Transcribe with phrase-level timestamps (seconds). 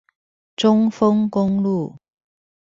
[0.55, 1.95] 中豐公路